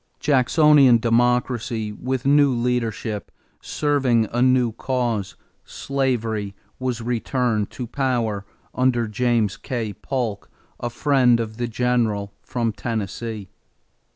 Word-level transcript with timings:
Jacksonian 0.19 0.97
Democracy, 0.97 1.91
with 1.91 2.25
new 2.25 2.51
leadership, 2.55 3.31
serving 3.61 4.27
a 4.31 4.41
new 4.41 4.71
cause 4.71 5.35
slavery 5.63 6.55
was 6.79 7.03
returned 7.03 7.69
to 7.69 7.85
power 7.85 8.43
under 8.73 9.07
James 9.07 9.57
K. 9.57 9.93
Polk, 9.93 10.49
a 10.79 10.89
friend 10.89 11.39
of 11.39 11.57
the 11.57 11.67
General 11.67 12.33
from 12.41 12.71
Tennessee. 12.71 13.49